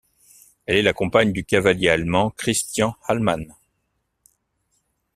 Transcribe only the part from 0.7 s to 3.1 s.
est la compagne du cavalier allemand Christian